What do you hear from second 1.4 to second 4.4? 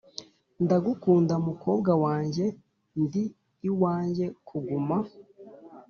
mukobwa wanjye. ndi iwanjye